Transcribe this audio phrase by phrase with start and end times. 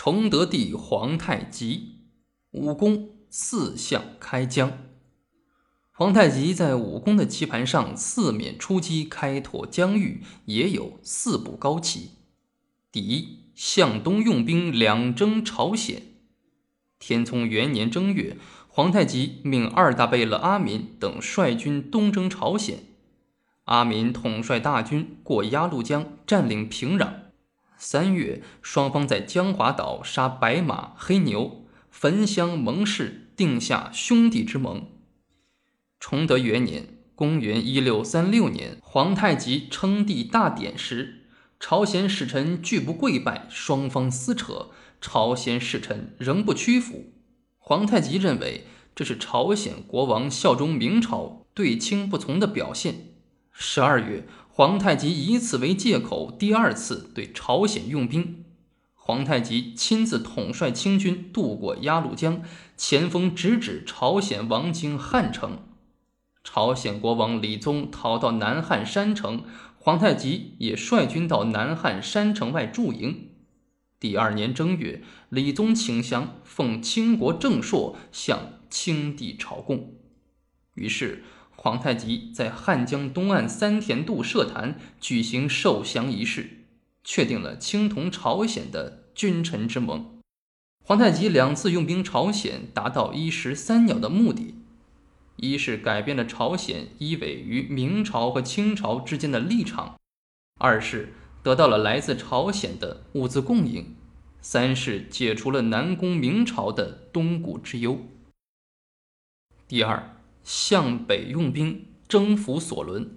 [0.00, 1.96] 崇德帝皇太极，
[2.52, 4.78] 武功四象开疆。
[5.90, 12.10] 皇太极在武功的棋盘上四面出击，开拓疆域，也有四步高棋。
[12.92, 16.00] 第一，向东用兵两征朝鲜。
[17.00, 18.36] 天聪元年正月，
[18.68, 22.84] 皇太极命二大贝勒阿敏等率军东征朝鲜。
[23.64, 27.14] 阿敏统帅大军过鸭绿江，占领平壤。
[27.80, 34.88] 三月，双方在江华岛杀白马、黑牛，焚香盟誓，定下兄弟之盟。
[36.00, 41.26] 崇德元年（公元1636年），皇太极称帝大典时，
[41.60, 47.12] 朝鲜使臣拒不跪拜，双方撕扯，朝鲜使臣仍不屈服。
[47.58, 48.66] 皇太极认为
[48.96, 53.14] 这是朝鲜国王效忠明朝、对清不从的表现。
[53.52, 54.26] 十二月，
[54.58, 58.44] 皇太极以此为借口，第二次对朝鲜用兵。
[58.96, 62.42] 皇太极亲自统帅清军渡过鸭绿江，
[62.76, 65.60] 前锋直指朝鲜王京汉城。
[66.42, 69.44] 朝鲜国王李宗逃到南汉山城，
[69.78, 73.28] 皇太极也率军到南汉山城外驻营。
[74.00, 79.94] 第二年正月，李宗请降，奉清国正朔向清帝朝贡。
[80.74, 81.22] 于是，
[81.60, 86.50] 皇太极在汉江东岸三田渡社坛举行受降仪式，
[87.02, 90.20] 确定了清同朝鲜的君臣之盟。
[90.84, 94.54] 皇太极两次用兵朝鲜，达到一石三鸟的目的。
[95.34, 99.96] 一是改变了朝鲜依偎于明朝和清朝之间的立场，
[100.60, 103.96] 二是得到了来自朝鲜的物资供应，
[104.40, 107.98] 三是解除了南攻明朝的东顾之忧。
[109.66, 110.17] 第二，
[110.48, 113.10] 向北用兵征服索伦。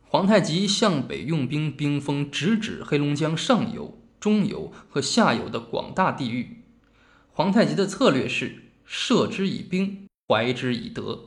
[0.00, 6.62] 皇太极向北用兵，兵锋直指黑龙江上游、中游和下游的广大地域。
[7.34, 10.06] 皇太极的策略是射之以兵。
[10.26, 11.26] 怀之以德。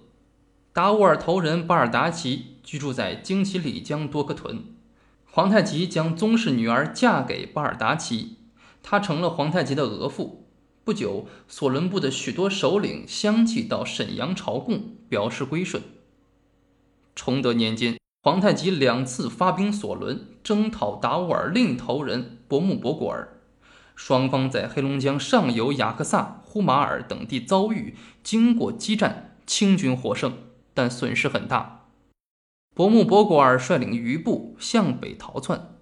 [0.73, 4.63] 达斡尔头人巴尔达奇居住在经其里江多克屯，
[5.29, 8.37] 皇太极将宗室女儿嫁给巴尔达奇，
[8.81, 10.38] 他成了皇太极的额驸。
[10.89, 15.83] 不久，索伦部的许多首领相继到沈阳朝贡，表示归顺。
[17.15, 23.39] 崇德年间，皇太极两次发兵索伦，征讨达斡尔另头人伯木博果尔。
[23.95, 30.35] 双方在黑龙江上游雅克萨、呼马尔等地遭遇，经过激战，清军获胜，
[30.73, 31.85] 但损失很大。
[32.73, 35.75] 伯木博果尔率领余部向北逃窜，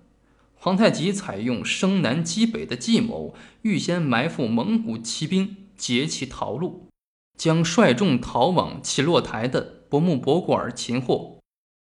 [0.60, 6.88] 皇太极采用生南击北的计谋，预先埋伏蒙古骑兵，截其逃路，
[7.38, 11.40] 将率众逃往乞洛台的伯木博果尔擒获。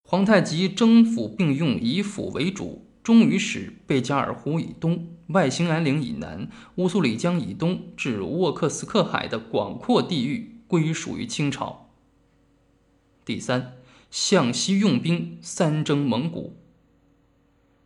[0.09, 2.87] 皇太极征服并用以府为主。
[3.03, 11.91] 终于使贝加尔湖以东、外兴安岭以南、乌苏里江以东至沃克斯克海的广阔地域归属于清朝。
[13.25, 13.73] 第三，
[14.09, 16.62] 向西用兵三征蒙古。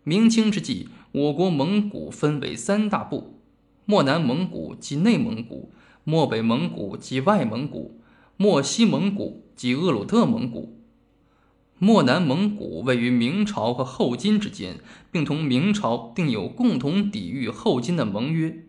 [0.08, 3.40] 明清之际，我国蒙古分为三大部：
[3.86, 5.72] 漠南蒙古及内蒙古，
[6.04, 8.00] 漠北蒙古及外蒙古，
[8.36, 10.78] 漠西蒙古及鄂鲁特蒙古。
[11.80, 14.78] 漠南蒙古位于明朝和后金之间，
[15.10, 18.62] 并同明朝订有共同抵御后金的盟约。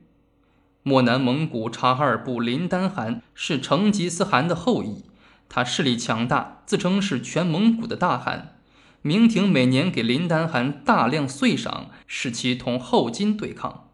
[0.81, 5.03] 漠南蒙古察哈尔部林丹汗是成吉思汗的后裔，
[5.47, 8.56] 他势力强大，自称是全蒙古的大汗。
[9.01, 13.91] 明廷每年给林丹汗大量岁赏，使其同后金对抗。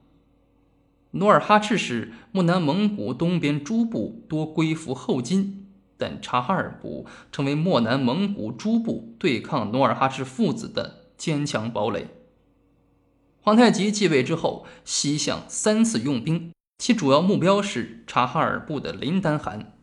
[1.12, 5.60] 努尔哈赤时，漠南蒙古东边诸部多归附后金。
[5.96, 12.08] 但察哈尔部成为漠南蒙古诸部对抗努尔哈赤父子的坚强堡垒。
[13.40, 19.78] 皇太极继位之后，西向三次用兵，其主要目标是察哈尔部的林丹汗。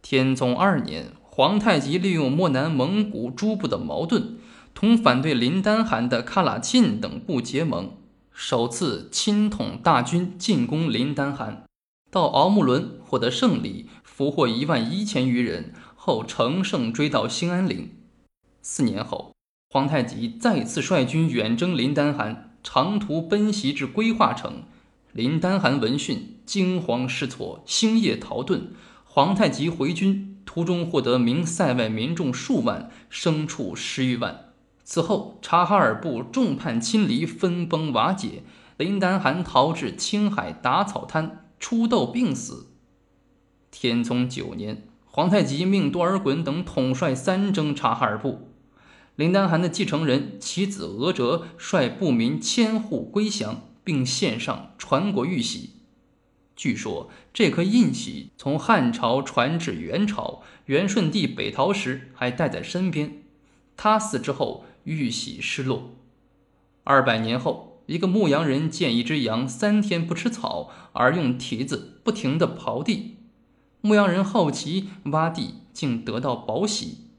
[0.00, 4.38] 天宗二年，皇太极利用漠南蒙古诸部的矛盾，
[4.72, 7.92] 同反对林丹汗的喀喇沁等部结盟，
[8.32, 11.64] 首次亲统大军进攻林丹汗，
[12.10, 13.90] 到敖木伦获得胜利。
[14.02, 17.90] 俘获一万一千余人后，乘胜追到兴安岭。
[18.62, 19.32] 四年后，
[19.68, 24.62] 皇太极再次率军远征林丹汗，长途奔袭至归化城。
[25.12, 28.68] 林丹汗闻讯惊慌失措，星夜逃遁。
[29.04, 34.54] 皇太极回军途中获得明塞外民众数万，牲畜十余万。
[34.82, 38.44] 此后，察哈尔部众叛亲离，分崩瓦解。
[38.78, 42.68] 林丹汗逃至青海打草滩，出痘病死。
[43.70, 48.52] 天聪九年，皇太极命多尔衮等统帅三征察哈尔部。
[49.16, 55.75] 林丹汗的继承人其子额哲率部民千户归降，并献上传国玉玺。
[56.56, 63.22] 据说这颗印玺从汉朝传至元朝，元顺帝北逃时还带在身边。
[63.76, 65.90] 他死之后，玉玺失落。
[66.82, 73.16] 二百年后，一个牧羊人见一只羊三天不吃草，而用蹄子不停地刨地。
[73.82, 77.10] 牧羊人好奇，挖地竟得到宝玺。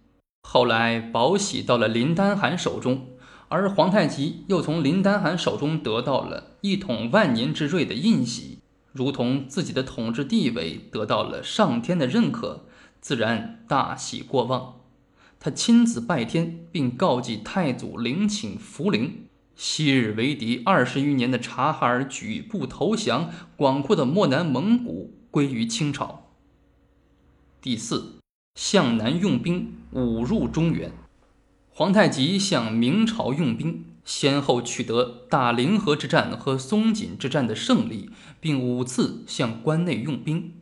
[0.41, 3.05] 后来，宝玺到了林丹汗手中，
[3.49, 8.56] 而皇太极又从林丹汗手中得到了一统万年之瑞的印玺。
[8.97, 12.65] 如同自己的统治地位得到了上天的认可，
[12.99, 14.79] 自然大喜过望。
[15.39, 19.27] 他亲自拜天，并告祭太祖，陵寝福陵。
[19.55, 26.31] 昔日为敌二十余年的察哈尔举步投降，广阔的漠南蒙古归于清朝。
[27.61, 28.15] 第四，
[28.55, 30.91] 向南用兵，五入中原。
[31.69, 33.85] 皇太极向明朝用兵。
[34.07, 38.09] 先后取得大凌河之战和松锦之战的胜利，
[38.39, 40.53] 并五次向关内用兵。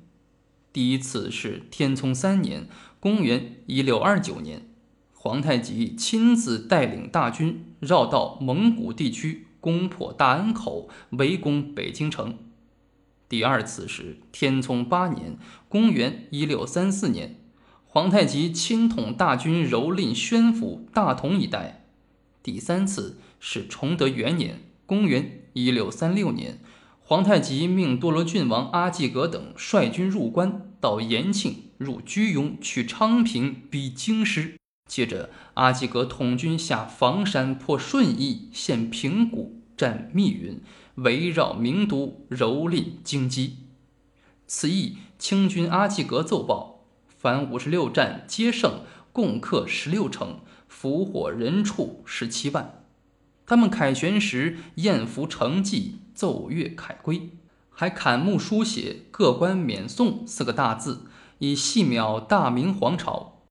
[0.74, 2.68] 第一次是天聪三年
[3.00, 4.68] （公元1629年），
[5.14, 12.40] 皇太极亲自带领大军绕到蒙古地区，攻破大安口，围攻北京城。
[13.30, 15.38] 第二次是天聪八年
[15.70, 17.36] （公元1634年），
[17.86, 21.85] 皇太极亲统大军蹂躏宣府、大同一带。
[22.46, 23.18] 第三次。
[23.40, 26.60] 是崇德元年（公元1636年），
[27.02, 34.56] 皇太极命多罗郡王阿济格等率军入关，到延庆入居庸，取昌平，逼京师。
[34.88, 40.62] 接着，阿济格统军下房山，破顺义，陷平谷，占密云，
[40.96, 43.52] 围绕名都，蹂躏京畿。
[44.46, 48.82] 此役，清军阿济格奏报：凡五十六战皆胜，
[49.12, 50.40] 共克十六城，
[50.76, 52.84] 俘获人畜十七万。
[53.46, 57.30] 他们凯旋时宴服成绩，奏乐凯归，
[57.70, 61.06] 还砍木书写“各官免送”四个大字，
[61.40, 63.46] 以细描大明皇朝。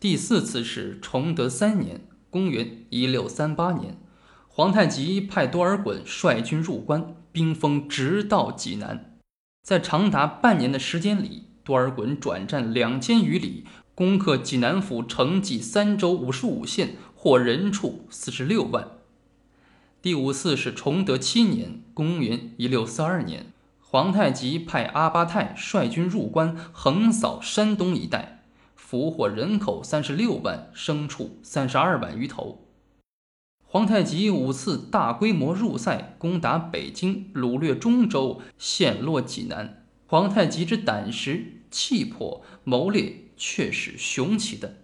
[0.00, 3.98] 第四次是崇德三年（公元1638年），
[4.46, 9.18] 皇太极派多尔衮率军入关，兵锋直到济南。
[9.64, 13.66] 在长达半年的时间里，多尔衮转战两千余里，
[13.98, 18.90] 攻克济南府成绩三州五十五县，获人畜四十六万。
[20.00, 23.46] 第五次是崇德七年（公元1642年），
[23.82, 28.44] 皇太极派阿巴泰率军入关，横扫山东一带，
[28.76, 32.68] 俘获人口三十六万，牲畜三十二万余头。
[33.64, 39.84] 皇太极五次大规模入塞，攻打北京，掳掠中州，陷落济南。
[40.06, 44.76] 皇太极之胆识、气魄、谋略，却是雄奇的。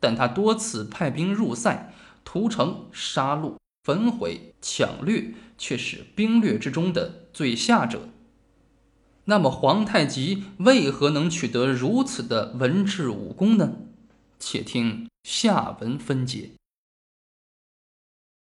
[0.00, 1.92] 但他多次派兵入塞，
[2.24, 3.54] 屠城杀戮。
[3.84, 8.10] 焚毁、抢掠，却是兵略之中的最下者。
[9.24, 13.76] 那么，皇太极为何能取得如此的文治武功呢？
[14.38, 16.50] 且听下文分解。